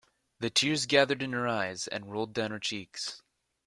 The 0.39 0.49
tears 0.49 0.87
gathered 0.87 1.21
in 1.21 1.31
her 1.33 1.47
eyes 1.47 1.87
and 1.87 2.11
rolled 2.11 2.33
down 2.33 2.49
her 2.49 2.57
cheeks. 2.57 3.21